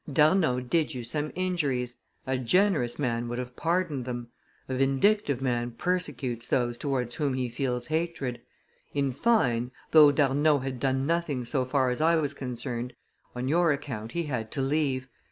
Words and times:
D'Arnauld 0.11 0.67
did 0.71 0.95
you 0.95 1.03
some 1.03 1.31
injuries; 1.35 1.99
a 2.25 2.35
generous 2.39 2.97
man 2.97 3.27
would 3.27 3.37
have 3.37 3.55
pardoned 3.55 4.03
them; 4.05 4.29
a 4.67 4.73
vindictive 4.73 5.43
man 5.43 5.69
persecutes 5.69 6.47
those 6.47 6.75
towards 6.75 7.13
whom 7.13 7.35
he 7.35 7.49
feels 7.49 7.85
hatred. 7.85 8.41
In 8.95 9.11
fine, 9.11 9.69
though 9.91 10.11
D'Arnauld 10.11 10.63
had 10.63 10.79
done 10.79 11.05
nothing 11.05 11.45
so 11.45 11.65
far 11.65 11.91
as 11.91 12.01
I 12.01 12.15
was 12.15 12.33
concerned, 12.33 12.93
on 13.35 13.47
your 13.47 13.71
account 13.71 14.13
he 14.13 14.23
had 14.23 14.49
to 14.53 14.61
leave. 14.63 15.07